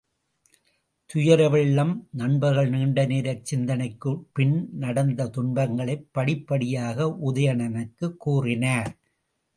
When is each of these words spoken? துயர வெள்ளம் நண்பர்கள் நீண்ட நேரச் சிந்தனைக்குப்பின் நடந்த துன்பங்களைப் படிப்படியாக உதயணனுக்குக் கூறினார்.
துயர 1.09 1.49
வெள்ளம் 1.49 1.91
நண்பர்கள் 2.11 2.69
நீண்ட 2.69 3.05
நேரச் 3.05 3.43
சிந்தனைக்குப்பின் 3.51 4.55
நடந்த 4.77 5.29
துன்பங்களைப் 5.29 6.07
படிப்படியாக 6.11 7.07
உதயணனுக்குக் 7.29 8.17
கூறினார். 8.17 8.91